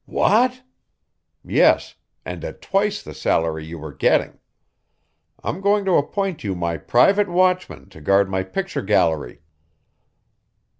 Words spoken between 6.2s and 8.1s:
you my private watchman to